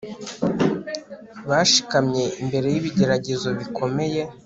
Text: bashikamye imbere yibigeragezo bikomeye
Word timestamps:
bashikamye 1.49 2.23
imbere 2.41 2.67
yibigeragezo 2.73 3.47
bikomeye 3.59 4.21